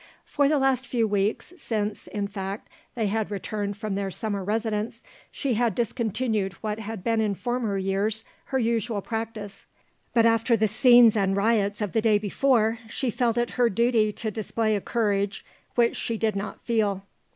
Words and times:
For 0.25 0.47
the 0.49 0.57
last 0.57 0.87
few 0.87 1.07
weeks, 1.07 1.53
since, 1.57 2.07
in 2.07 2.27
fact, 2.27 2.69
they 2.95 3.05
had 3.05 3.29
returned 3.29 3.77
from 3.77 3.93
their 3.93 4.09
summer 4.09 4.43
residence, 4.43 5.03
she 5.29 5.53
had 5.53 5.75
discontinued 5.75 6.53
what 6.53 6.79
had 6.79 7.03
been 7.03 7.21
in 7.21 7.35
former 7.35 7.77
years 7.77 8.23
her 8.45 8.57
usual 8.57 9.03
practice; 9.03 9.67
but 10.15 10.25
after 10.25 10.57
the 10.57 10.67
scenes 10.67 11.15
and 11.15 11.37
riots 11.37 11.81
of 11.81 11.91
the 11.91 12.01
day 12.01 12.17
before 12.17 12.79
she 12.89 13.11
felt 13.11 13.37
it 13.37 13.51
her 13.61 13.69
duty 13.69 14.11
to 14.13 14.31
display 14.31 14.75
a 14.75 14.81
courage 14.81 15.45
which 15.75 15.97
she 15.97 16.17
did 16.17 16.35
not 16.35 16.59
feel. 16.65 17.03